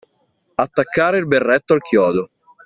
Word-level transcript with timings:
Attaccare 0.55 1.19
il 1.19 1.27
berretto 1.27 1.73
al 1.73 1.81
chiodo. 1.83 2.25